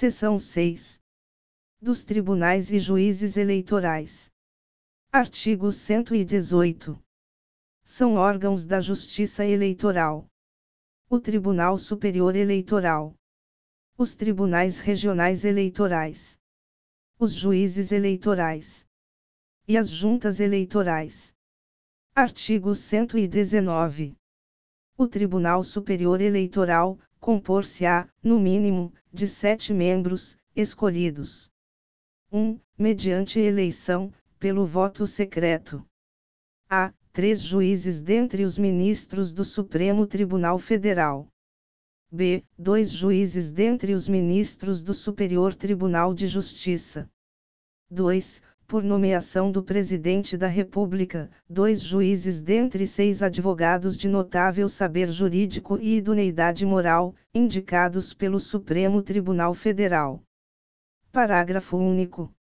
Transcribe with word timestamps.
Seção 0.00 0.38
6. 0.38 0.98
Dos 1.78 2.04
Tribunais 2.04 2.72
e 2.72 2.78
Juízes 2.78 3.36
Eleitorais. 3.36 4.32
Artigo 5.12 5.70
118. 5.70 6.98
São 7.84 8.14
órgãos 8.14 8.64
da 8.64 8.80
Justiça 8.80 9.44
Eleitoral. 9.44 10.26
O 11.10 11.20
Tribunal 11.20 11.76
Superior 11.76 12.34
Eleitoral. 12.34 13.14
Os 13.98 14.14
Tribunais 14.14 14.78
Regionais 14.78 15.44
Eleitorais. 15.44 16.38
Os 17.18 17.34
Juízes 17.34 17.92
Eleitorais. 17.92 18.86
E 19.68 19.76
as 19.76 19.90
Juntas 19.90 20.40
Eleitorais. 20.40 21.34
Artigo 22.14 22.74
119. 22.74 24.16
O 24.96 25.06
Tribunal 25.06 25.62
Superior 25.62 26.22
Eleitoral, 26.22 26.98
compor-se-á, 27.20 28.08
no 28.22 28.40
mínimo, 28.40 28.92
de 29.12 29.28
sete 29.28 29.72
membros, 29.74 30.38
escolhidos. 30.56 31.50
1. 32.32 32.58
Mediante 32.78 33.38
eleição, 33.38 34.12
pelo 34.38 34.64
voto 34.64 35.06
secreto. 35.06 35.84
A. 36.68 36.92
Três 37.12 37.42
juízes 37.42 38.00
dentre 38.00 38.44
os 38.44 38.56
ministros 38.56 39.32
do 39.32 39.44
Supremo 39.44 40.06
Tribunal 40.06 40.58
Federal. 40.58 41.28
B. 42.10 42.44
Dois 42.58 42.90
juízes 42.90 43.50
dentre 43.52 43.92
os 43.92 44.08
ministros 44.08 44.82
do 44.82 44.94
Superior 44.94 45.54
Tribunal 45.54 46.14
de 46.14 46.26
Justiça. 46.26 47.10
2 47.90 48.42
por 48.70 48.84
nomeação 48.84 49.50
do 49.50 49.64
Presidente 49.64 50.36
da 50.36 50.46
República, 50.46 51.28
dois 51.48 51.82
juízes 51.82 52.40
dentre 52.40 52.86
seis 52.86 53.20
advogados 53.20 53.96
de 53.96 54.08
notável 54.08 54.68
saber 54.68 55.10
jurídico 55.10 55.76
e 55.80 55.96
idoneidade 55.96 56.64
moral, 56.64 57.12
indicados 57.34 58.14
pelo 58.14 58.38
Supremo 58.38 59.02
Tribunal 59.02 59.54
Federal. 59.54 60.22
Parágrafo 61.10 61.76
único. 61.78 62.32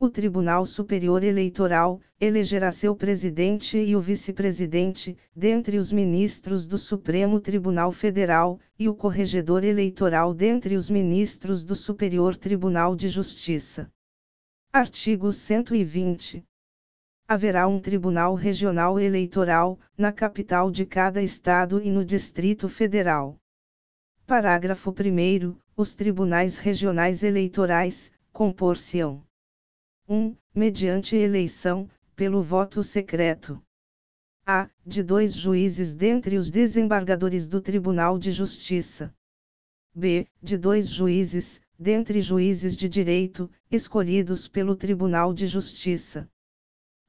O 0.00 0.10
Tribunal 0.10 0.66
Superior 0.66 1.22
Eleitoral 1.22 2.00
elegerá 2.20 2.72
seu 2.72 2.96
presidente 2.96 3.78
e 3.78 3.94
o 3.94 4.00
vice-presidente, 4.00 5.16
dentre 5.36 5.78
os 5.78 5.92
ministros 5.92 6.66
do 6.66 6.76
Supremo 6.76 7.38
Tribunal 7.38 7.92
Federal, 7.92 8.58
e 8.76 8.88
o 8.88 8.94
corregedor 8.94 9.62
eleitoral 9.62 10.34
dentre 10.34 10.74
os 10.74 10.90
ministros 10.90 11.64
do 11.64 11.76
Superior 11.76 12.34
Tribunal 12.36 12.96
de 12.96 13.08
Justiça. 13.08 13.88
Artigo 14.76 15.32
120. 15.32 16.44
Haverá 17.28 17.68
um 17.68 17.78
Tribunal 17.78 18.34
Regional 18.34 18.98
Eleitoral, 18.98 19.78
na 19.96 20.10
capital 20.10 20.68
de 20.68 20.84
cada 20.84 21.22
Estado 21.22 21.80
e 21.80 21.92
no 21.92 22.04
Distrito 22.04 22.68
Federal. 22.68 23.38
Parágrafo 24.26 24.90
1. 24.90 25.56
Os 25.76 25.94
tribunais 25.94 26.58
regionais 26.58 27.22
eleitorais, 27.22 28.10
compor-se-ão. 28.32 29.24
1. 30.08 30.34
Mediante 30.52 31.14
eleição, 31.14 31.88
pelo 32.16 32.42
voto 32.42 32.82
secreto. 32.82 33.62
A. 34.44 34.68
De 34.84 35.04
dois 35.04 35.34
juízes 35.36 35.94
dentre 35.94 36.36
os 36.36 36.50
desembargadores 36.50 37.46
do 37.46 37.60
Tribunal 37.60 38.18
de 38.18 38.32
Justiça. 38.32 39.14
B. 39.94 40.26
De 40.42 40.58
dois 40.58 40.88
juízes, 40.88 41.60
dentre 41.78 42.20
juízes 42.20 42.76
de 42.76 42.88
direito, 42.88 43.50
escolhidos 43.70 44.46
pelo 44.46 44.76
Tribunal 44.76 45.32
de 45.32 45.46
Justiça. 45.46 46.28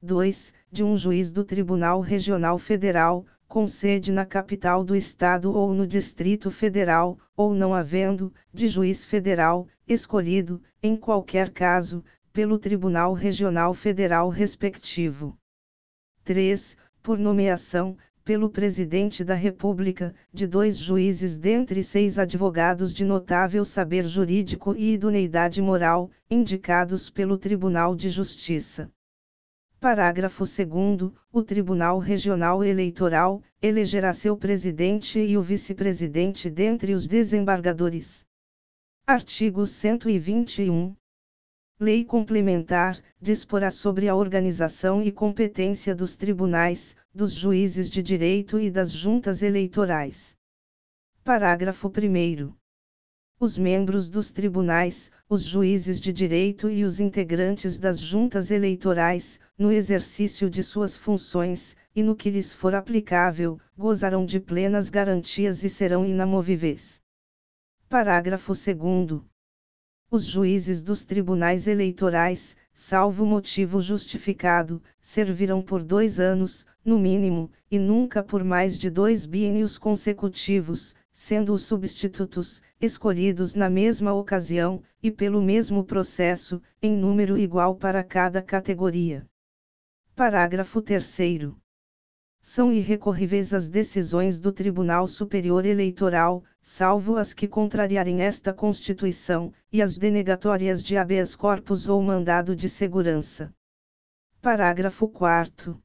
2. 0.02 0.52
De 0.70 0.84
um 0.84 0.96
juiz 0.96 1.30
do 1.30 1.44
Tribunal 1.44 2.00
Regional 2.00 2.58
Federal, 2.58 3.24
com 3.48 3.66
sede 3.66 4.10
na 4.10 4.26
capital 4.26 4.84
do 4.84 4.94
Estado 4.94 5.52
ou 5.52 5.72
no 5.72 5.86
Distrito 5.86 6.50
Federal, 6.50 7.18
ou 7.36 7.54
não 7.54 7.72
havendo, 7.72 8.32
de 8.52 8.66
juiz 8.66 9.04
federal, 9.04 9.68
escolhido, 9.86 10.60
em 10.82 10.96
qualquer 10.96 11.50
caso, 11.50 12.04
pelo 12.32 12.58
Tribunal 12.58 13.14
Regional 13.14 13.72
Federal 13.72 14.28
respectivo. 14.28 15.38
3. 16.24 16.76
Por 17.02 17.18
nomeação, 17.18 17.96
pelo 18.26 18.50
Presidente 18.50 19.22
da 19.22 19.34
República, 19.34 20.12
de 20.32 20.48
dois 20.48 20.76
juízes 20.76 21.38
dentre 21.38 21.80
seis 21.80 22.18
advogados 22.18 22.92
de 22.92 23.04
notável 23.04 23.64
saber 23.64 24.04
jurídico 24.04 24.74
e 24.74 24.94
idoneidade 24.94 25.62
moral, 25.62 26.10
indicados 26.28 27.08
pelo 27.08 27.38
Tribunal 27.38 27.94
de 27.94 28.10
Justiça. 28.10 28.90
Parágrafo 29.78 30.42
2. 30.42 31.12
O 31.32 31.40
Tribunal 31.40 32.00
Regional 32.00 32.64
Eleitoral 32.64 33.40
elegerá 33.62 34.12
seu 34.12 34.36
presidente 34.36 35.20
e 35.20 35.38
o 35.38 35.42
vice-presidente 35.42 36.50
dentre 36.50 36.94
os 36.94 37.06
desembargadores. 37.06 38.26
Artigo 39.06 39.64
121. 39.64 40.96
Lei 41.78 42.06
complementar 42.06 42.98
disporá 43.20 43.70
sobre 43.70 44.08
a 44.08 44.16
organização 44.16 45.02
e 45.02 45.12
competência 45.12 45.94
dos 45.94 46.16
tribunais, 46.16 46.96
dos 47.14 47.34
juízes 47.34 47.90
de 47.90 48.02
direito 48.02 48.58
e 48.58 48.70
das 48.70 48.90
juntas 48.90 49.42
eleitorais. 49.42 50.34
Parágrafo 51.22 51.88
1. 51.88 52.50
Os 53.38 53.58
membros 53.58 54.08
dos 54.08 54.32
tribunais, 54.32 55.10
os 55.28 55.42
juízes 55.42 56.00
de 56.00 56.14
direito 56.14 56.70
e 56.70 56.82
os 56.82 56.98
integrantes 56.98 57.76
das 57.76 58.00
juntas 58.00 58.50
eleitorais, 58.50 59.38
no 59.58 59.70
exercício 59.70 60.48
de 60.48 60.62
suas 60.62 60.96
funções, 60.96 61.76
e 61.94 62.02
no 62.02 62.16
que 62.16 62.30
lhes 62.30 62.54
for 62.54 62.74
aplicável, 62.74 63.60
gozarão 63.76 64.24
de 64.24 64.40
plenas 64.40 64.88
garantias 64.88 65.62
e 65.62 65.68
serão 65.68 66.06
inamovíveis. 66.06 67.02
Parágrafo 67.86 68.54
2. 68.54 69.22
Os 70.08 70.24
juízes 70.24 70.84
dos 70.84 71.04
tribunais 71.04 71.66
eleitorais, 71.66 72.56
salvo 72.72 73.26
motivo 73.26 73.80
justificado, 73.80 74.80
servirão 75.00 75.60
por 75.60 75.82
dois 75.82 76.20
anos, 76.20 76.64
no 76.84 76.96
mínimo, 76.96 77.50
e 77.68 77.76
nunca 77.76 78.22
por 78.22 78.44
mais 78.44 78.78
de 78.78 78.88
dois 78.88 79.26
biênios 79.26 79.78
consecutivos, 79.78 80.94
sendo 81.10 81.52
os 81.52 81.62
substitutos, 81.62 82.62
escolhidos 82.80 83.56
na 83.56 83.68
mesma 83.68 84.12
ocasião, 84.12 84.80
e 85.02 85.10
pelo 85.10 85.42
mesmo 85.42 85.82
processo, 85.82 86.62
em 86.80 86.96
número 86.96 87.36
igual 87.36 87.74
para 87.74 88.04
cada 88.04 88.40
categoria. 88.40 89.26
Parágrafo 90.14 90.80
3 90.80 91.18
são 92.46 92.72
irrecorríveis 92.72 93.52
as 93.52 93.68
decisões 93.68 94.38
do 94.38 94.52
Tribunal 94.52 95.08
Superior 95.08 95.66
Eleitoral, 95.66 96.44
salvo 96.62 97.16
as 97.16 97.34
que 97.34 97.48
contrariarem 97.48 98.22
esta 98.22 98.54
Constituição, 98.54 99.52
e 99.72 99.82
as 99.82 99.98
denegatórias 99.98 100.80
de 100.80 100.96
habeas 100.96 101.34
corpus 101.34 101.88
ou 101.88 102.00
mandado 102.00 102.54
de 102.54 102.68
segurança. 102.68 103.52
Parágrafo 104.40 105.08
4. 105.08 105.76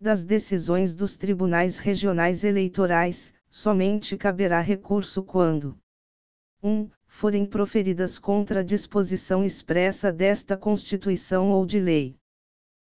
Das 0.00 0.22
decisões 0.22 0.94
dos 0.94 1.16
tribunais 1.16 1.78
regionais 1.78 2.44
eleitorais, 2.44 3.34
somente 3.50 4.16
caberá 4.16 4.60
recurso 4.60 5.20
quando 5.24 5.76
1. 6.62 6.88
forem 7.08 7.44
proferidas 7.44 8.20
contra 8.20 8.60
a 8.60 8.62
disposição 8.62 9.44
expressa 9.44 10.12
desta 10.12 10.56
Constituição 10.56 11.50
ou 11.50 11.66
de 11.66 11.80
lei. 11.80 12.16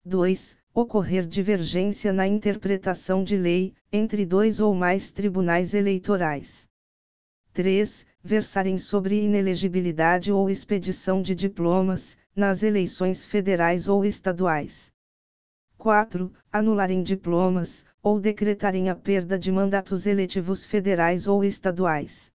2 0.07 0.57
ocorrer 0.75 1.27
divergência 1.27 2.13
na 2.13 2.27
interpretação 2.27 3.25
de 3.25 3.37
lei, 3.37 3.75
entre 3.93 4.25
dois 4.25 4.61
ou 4.61 4.75
mais 4.75 5.11
tribunais 5.11 5.75
eleitorais. 5.75 6.69
3. 7.53 8.07
Versarem 8.23 8.79
sobre 8.79 9.23
inelegibilidade 9.23 10.31
ou 10.31 10.49
expedição 10.51 11.23
de 11.23 11.35
diplomas, 11.35 12.17
nas 12.35 12.63
eleições 12.63 13.25
federais 13.25 13.89
ou 13.89 14.05
estaduais. 14.05 14.93
4. 15.77 16.33
Anularem 16.53 17.03
diplomas, 17.03 17.85
ou 18.03 18.21
decretarem 18.21 18.89
a 18.89 18.95
perda 18.95 19.39
de 19.39 19.51
mandatos 19.51 20.07
eletivos 20.07 20.65
federais 20.65 21.27
ou 21.27 21.45
estaduais. 21.45 22.31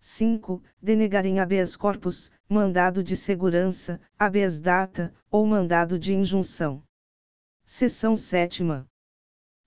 5. 0.00 0.62
Denegarem 0.80 1.40
habeas 1.40 1.74
corpus, 1.74 2.30
mandado 2.48 3.02
de 3.02 3.16
segurança, 3.16 4.00
habeas 4.16 4.60
data, 4.60 5.12
ou 5.30 5.44
mandado 5.44 5.98
de 5.98 6.14
injunção. 6.14 6.82
Seção 7.78 8.16
7. 8.16 8.62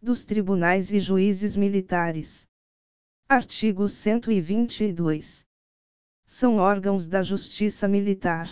Dos 0.02 0.26
Tribunais 0.26 0.92
e 0.92 0.98
Juízes 0.98 1.56
Militares. 1.56 2.48
Artigo 3.30 3.88
122. 3.88 5.46
São 6.26 6.56
órgãos 6.56 7.08
da 7.08 7.22
Justiça 7.22 7.88
Militar. 7.88 8.48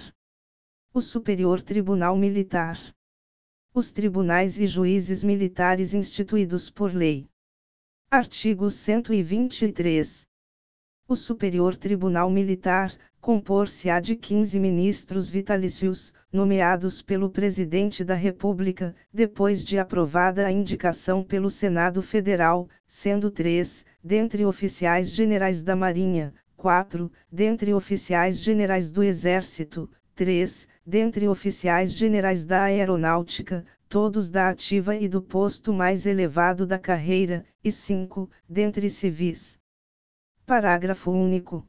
O 0.94 1.02
Superior 1.02 1.60
Tribunal 1.64 2.16
Militar. 2.16 2.78
Os 3.74 3.92
tribunais 3.92 4.60
e 4.60 4.68
juízes 4.68 5.24
militares 5.24 5.96
instituídos 5.96 6.70
por 6.70 6.94
lei. 6.94 7.28
Artigo 8.12 8.70
123. 8.70 10.27
O 11.10 11.16
Superior 11.16 11.78
Tribunal 11.78 12.30
Militar, 12.30 12.94
compor-se-á 13.22 14.02
de 14.02 14.14
15 14.14 14.60
ministros 14.60 15.30
vitalícios, 15.30 16.14
nomeados 16.34 17.02
pelo 17.02 17.30
Presidente 17.30 18.04
da 18.04 18.14
República, 18.14 18.94
depois 19.14 19.64
de 19.64 19.80
aprovada 19.80 20.46
a 20.46 20.52
indicação 20.52 21.24
pelo 21.24 21.50
Senado 21.50 22.02
Federal, 22.02 22.68
sendo 22.86 23.32
três, 23.32 23.86
dentre 24.04 24.44
oficiais 24.44 25.10
generais 25.10 25.64
da 25.64 25.78
Marinha, 25.78 26.34
4. 26.58 27.10
Dentre 27.32 27.74
oficiais 27.74 28.42
generais 28.42 28.92
do 28.92 29.02
Exército, 29.02 29.90
3. 30.14 30.68
Dentre 30.86 31.26
oficiais 31.30 31.94
generais 31.94 32.44
da 32.44 32.64
Aeronáutica, 32.64 33.64
todos 33.88 34.30
da 34.30 34.50
ativa 34.50 34.94
e 34.94 35.08
do 35.08 35.22
posto 35.22 35.72
mais 35.72 36.06
elevado 36.06 36.68
da 36.68 36.78
carreira, 36.78 37.46
e 37.64 37.72
5. 37.72 38.30
Dentre 38.50 38.90
civis. 38.90 39.57
Parágrafo 40.48 41.12
único. 41.12 41.68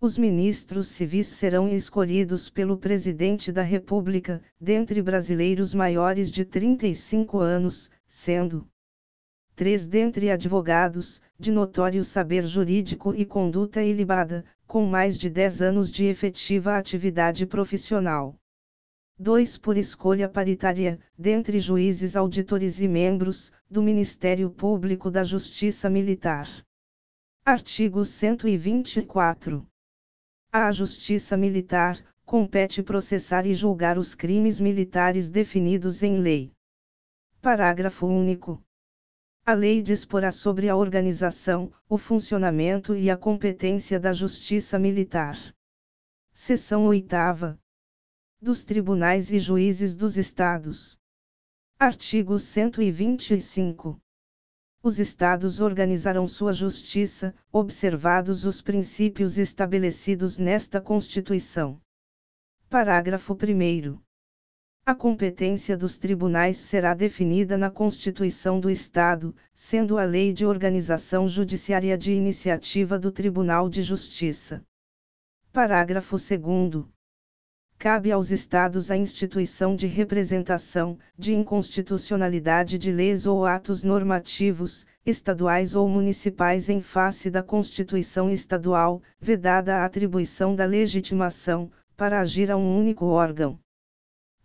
Os 0.00 0.16
ministros 0.16 0.86
civis 0.86 1.26
serão 1.26 1.68
escolhidos 1.68 2.48
pelo 2.48 2.78
Presidente 2.78 3.50
da 3.50 3.62
República, 3.62 4.40
dentre 4.60 5.02
brasileiros 5.02 5.74
maiores 5.74 6.30
de 6.30 6.44
35 6.44 7.40
anos, 7.40 7.90
sendo 8.06 8.70
três 9.56 9.84
dentre 9.88 10.30
advogados, 10.30 11.20
de 11.36 11.50
notório 11.50 12.04
saber 12.04 12.46
jurídico 12.46 13.12
e 13.16 13.24
conduta 13.24 13.82
ilibada, 13.82 14.44
com 14.64 14.86
mais 14.86 15.18
de 15.18 15.28
10 15.28 15.60
anos 15.62 15.90
de 15.90 16.04
efetiva 16.04 16.78
atividade 16.78 17.44
profissional. 17.46 18.36
2. 19.18 19.58
Por 19.58 19.76
escolha 19.76 20.28
paritária, 20.28 21.00
dentre 21.18 21.58
juízes 21.58 22.14
auditores 22.14 22.80
e 22.80 22.86
membros, 22.86 23.50
do 23.68 23.82
Ministério 23.82 24.48
Público 24.52 25.10
da 25.10 25.24
Justiça 25.24 25.90
Militar. 25.90 26.48
Artigo 27.50 28.04
124. 28.04 29.66
À 30.52 30.70
Justiça 30.70 31.34
Militar, 31.34 31.98
compete 32.22 32.82
processar 32.82 33.46
e 33.46 33.54
julgar 33.54 33.96
os 33.96 34.14
crimes 34.14 34.60
militares 34.60 35.30
definidos 35.30 36.02
em 36.02 36.20
lei. 36.20 36.52
Parágrafo 37.40 38.06
único. 38.06 38.62
A 39.46 39.54
lei 39.54 39.80
disporá 39.80 40.30
sobre 40.30 40.68
a 40.68 40.76
organização, 40.76 41.72
o 41.88 41.96
funcionamento 41.96 42.94
e 42.94 43.08
a 43.08 43.16
competência 43.16 43.98
da 43.98 44.12
Justiça 44.12 44.78
Militar. 44.78 45.38
Seção 46.34 46.84
8. 46.84 47.16
Dos 48.42 48.62
Tribunais 48.62 49.32
e 49.32 49.38
Juízes 49.38 49.96
dos 49.96 50.18
Estados. 50.18 50.98
Artigo 51.78 52.38
125. 52.38 53.98
Os 54.80 55.00
Estados 55.00 55.58
organizarão 55.60 56.28
sua 56.28 56.52
justiça, 56.52 57.34
observados 57.52 58.44
os 58.44 58.62
princípios 58.62 59.36
estabelecidos 59.36 60.38
nesta 60.38 60.80
Constituição. 60.80 61.80
Parágrafo 62.70 63.34
1. 63.34 63.98
A 64.86 64.94
competência 64.94 65.76
dos 65.76 65.98
tribunais 65.98 66.58
será 66.58 66.94
definida 66.94 67.58
na 67.58 67.70
Constituição 67.70 68.60
do 68.60 68.70
Estado, 68.70 69.34
sendo 69.52 69.98
a 69.98 70.04
Lei 70.04 70.32
de 70.32 70.46
Organização 70.46 71.26
Judiciária 71.26 71.98
de 71.98 72.12
iniciativa 72.12 72.98
do 72.98 73.10
Tribunal 73.10 73.68
de 73.68 73.82
Justiça. 73.82 74.62
Parágrafo 75.52 76.16
2. 76.16 76.97
Cabe 77.80 78.10
aos 78.10 78.32
Estados 78.32 78.90
a 78.90 78.96
instituição 78.96 79.76
de 79.76 79.86
representação, 79.86 80.98
de 81.16 81.32
inconstitucionalidade 81.32 82.76
de 82.76 82.90
leis 82.90 83.24
ou 83.24 83.46
atos 83.46 83.84
normativos, 83.84 84.84
estaduais 85.06 85.76
ou 85.76 85.88
municipais 85.88 86.68
em 86.68 86.80
face 86.80 87.30
da 87.30 87.40
Constituição 87.40 88.28
Estadual, 88.28 89.00
vedada 89.20 89.76
a 89.76 89.84
atribuição 89.84 90.56
da 90.56 90.64
legitimação, 90.64 91.70
para 91.96 92.18
agir 92.18 92.50
a 92.50 92.56
um 92.56 92.76
único 92.76 93.04
órgão. 93.04 93.60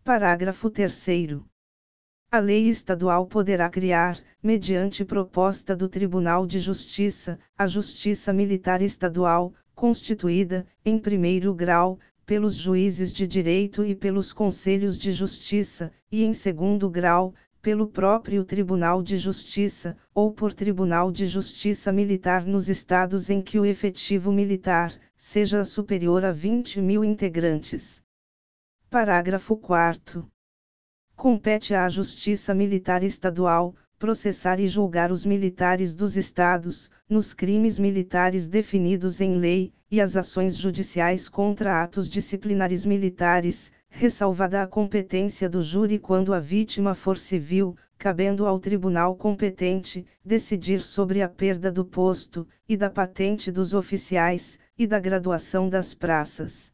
Parágrafo 0.03 0.69
3. 0.69 1.39
A 2.31 2.37
lei 2.37 2.69
estadual 2.69 3.25
poderá 3.25 3.67
criar, 3.67 4.19
mediante 4.43 5.03
proposta 5.03 5.75
do 5.75 5.89
Tribunal 5.89 6.45
de 6.45 6.59
Justiça, 6.59 7.39
a 7.57 7.65
Justiça 7.65 8.31
Militar 8.31 8.79
Estadual, 8.79 9.55
constituída, 9.73 10.67
em 10.85 10.99
primeiro 10.99 11.51
grau, 11.53 11.99
pelos 12.25 12.55
juízes 12.55 13.11
de 13.11 13.27
direito 13.27 13.83
e 13.85 13.95
pelos 13.95 14.31
conselhos 14.31 14.97
de 14.97 15.11
justiça, 15.11 15.91
e 16.11 16.23
em 16.23 16.33
segundo 16.33 16.89
grau, 16.89 17.33
pelo 17.61 17.87
próprio 17.87 18.43
Tribunal 18.43 19.01
de 19.01 19.17
Justiça, 19.17 19.95
ou 20.13 20.31
por 20.33 20.53
Tribunal 20.53 21.11
de 21.11 21.25
Justiça 21.25 21.91
Militar 21.91 22.45
nos 22.45 22.67
estados 22.67 23.29
em 23.29 23.41
que 23.41 23.57
o 23.57 23.65
efetivo 23.65 24.31
militar 24.31 24.93
seja 25.15 25.63
superior 25.63 26.25
a 26.25 26.31
20 26.33 26.81
mil 26.81 27.05
integrantes. 27.05 28.03
Parágrafo 28.89 29.55
4. 29.55 30.29
Compete 31.15 31.73
à 31.73 31.87
Justiça 31.87 32.53
Militar 32.53 33.01
Estadual, 33.01 33.73
processar 34.03 34.59
e 34.59 34.67
julgar 34.67 35.13
os 35.13 35.23
militares 35.23 35.95
dos 35.95 36.17
Estados, 36.17 36.91
nos 37.07 37.33
crimes 37.33 37.79
militares 37.79 38.49
definidos 38.49 39.21
em 39.21 39.37
lei, 39.37 39.71
e 39.89 40.01
as 40.01 40.17
ações 40.17 40.57
judiciais 40.57 41.29
contra 41.29 41.81
atos 41.81 42.09
disciplinares 42.09 42.83
militares, 42.83 43.71
ressalvada 43.87 44.61
a 44.61 44.67
competência 44.67 45.47
do 45.47 45.61
júri 45.61 45.99
quando 45.99 46.33
a 46.33 46.39
vítima 46.41 46.93
for 46.93 47.17
civil, 47.17 47.77
cabendo 47.97 48.45
ao 48.45 48.59
tribunal 48.59 49.15
competente 49.15 50.05
decidir 50.25 50.81
sobre 50.81 51.21
a 51.21 51.29
perda 51.29 51.71
do 51.71 51.85
posto, 51.85 52.45
e 52.67 52.75
da 52.75 52.89
patente 52.89 53.53
dos 53.53 53.73
oficiais, 53.73 54.59
e 54.77 54.85
da 54.85 54.99
graduação 54.99 55.69
das 55.69 55.93
praças. 55.93 56.73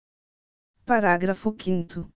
Parágrafo 0.83 1.55
5. 1.55 2.09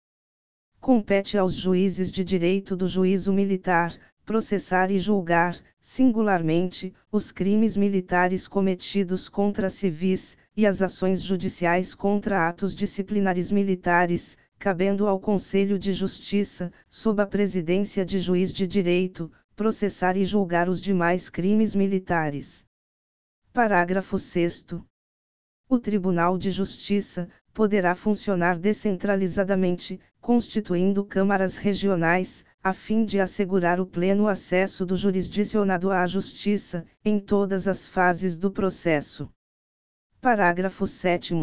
Compete 0.80 1.36
aos 1.36 1.52
juízes 1.52 2.10
de 2.10 2.24
direito 2.24 2.74
do 2.74 2.86
juízo 2.86 3.30
militar, 3.30 3.94
processar 4.32 4.90
e 4.90 4.98
julgar, 4.98 5.58
singularmente, 5.78 6.94
os 7.12 7.30
crimes 7.30 7.76
militares 7.76 8.48
cometidos 8.48 9.28
contra 9.28 9.68
civis, 9.68 10.38
e 10.56 10.64
as 10.64 10.80
ações 10.80 11.22
judiciais 11.22 11.94
contra 11.94 12.48
atos 12.48 12.74
disciplinares 12.74 13.52
militares, 13.52 14.38
cabendo 14.58 15.06
ao 15.06 15.20
Conselho 15.20 15.78
de 15.78 15.92
Justiça, 15.92 16.72
sob 16.88 17.20
a 17.20 17.26
presidência 17.26 18.06
de 18.06 18.18
juiz 18.18 18.54
de 18.54 18.66
direito, 18.66 19.30
processar 19.54 20.16
e 20.16 20.24
julgar 20.24 20.66
os 20.66 20.80
demais 20.80 21.28
crimes 21.28 21.74
militares. 21.74 22.64
Parágrafo 23.52 24.18
6. 24.18 24.64
O 25.68 25.78
Tribunal 25.78 26.38
de 26.38 26.50
Justiça 26.50 27.28
poderá 27.52 27.94
funcionar 27.94 28.58
descentralizadamente, 28.58 30.00
constituindo 30.22 31.04
câmaras 31.04 31.58
regionais, 31.58 32.46
a 32.64 32.72
fim 32.72 33.04
de 33.04 33.18
assegurar 33.18 33.80
o 33.80 33.86
pleno 33.86 34.28
acesso 34.28 34.86
do 34.86 34.94
jurisdicionado 34.94 35.90
à 35.90 36.06
justiça, 36.06 36.86
em 37.04 37.18
todas 37.18 37.66
as 37.66 37.88
fases 37.88 38.38
do 38.38 38.52
processo. 38.52 39.28
Parágrafo 40.20 40.86
7. 40.86 41.34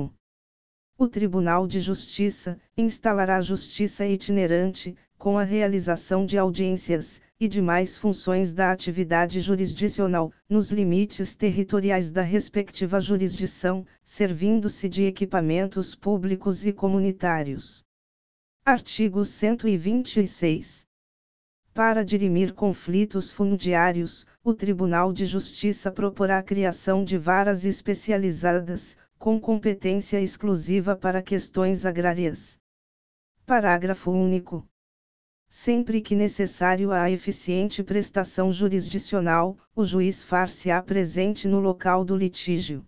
O 0.98 1.07
Tribunal 1.10 1.68
de 1.68 1.81
Justiça 1.81 2.57
instalará 2.77 3.42
justiça 3.42 4.06
itinerante, 4.06 4.95
com 5.18 5.38
a 5.38 5.44
realização 5.44 6.26
de 6.26 6.38
audiências, 6.38 7.21
e 7.38 7.49
demais 7.49 7.97
funções 7.97 8.54
da 8.54 8.71
atividade 8.71 9.42
jurisdicional, 9.42 10.31
nos 10.47 10.71
limites 10.71 11.35
territoriais 11.35 12.11
da 12.11 12.21
respectiva 12.21 13.02
jurisdição, 13.02 13.85
servindo-se 14.06 14.88
de 14.88 15.04
equipamentos 15.04 15.95
públicos 15.95 16.66
e 16.66 16.71
comunitários. 16.71 17.83
Artigo 18.66 19.26
126. 19.26 20.89
Para 21.80 22.04
dirimir 22.04 22.54
conflitos 22.54 23.31
fundiários, 23.31 24.28
o 24.44 24.54
Tribunal 24.54 25.14
de 25.14 25.26
Justiça 25.26 25.90
proporá 25.90 26.40
a 26.40 26.44
criação 26.44 27.06
de 27.06 27.18
varas 27.18 27.64
especializadas, 27.64 28.98
com 29.18 29.40
competência 29.40 30.19
exclusiva 30.19 30.94
para 30.94 31.21
questões 31.21 31.86
agrárias. 31.86 32.59
Parágrafo 33.45 34.12
único 34.12 34.68
sempre 35.48 36.02
que 36.02 36.18
necessário 36.18 36.92
à 36.92 37.09
eficiente 37.09 37.81
prestação 37.81 38.52
jurisdicional, 38.52 39.57
o 39.74 39.86
juiz 39.86 40.21
far-se-á 40.21 40.83
presente 40.83 41.48
no 41.48 41.62
local 41.62 42.04
do 42.04 42.14
litígio. 42.14 42.86